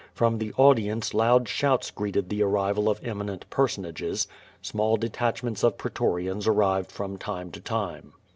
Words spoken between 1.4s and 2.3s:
shouts greeted